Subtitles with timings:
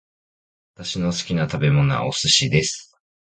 [0.73, 2.95] 私の好きな食べ物はお寿司です